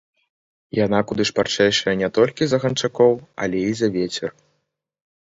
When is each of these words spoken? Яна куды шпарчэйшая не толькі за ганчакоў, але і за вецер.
Яна 0.85 1.01
куды 1.11 1.23
шпарчэйшая 1.31 1.95
не 2.01 2.09
толькі 2.17 2.43
за 2.49 2.57
ганчакоў, 2.67 3.13
але 3.45 3.57
і 3.71 3.81
за 3.83 3.95
вецер. 4.01 4.29